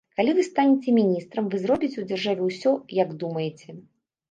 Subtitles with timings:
[0.19, 3.79] Калі вы станеце міністрам, вы зробіце ў дзяржаве ўсё, як думаеце.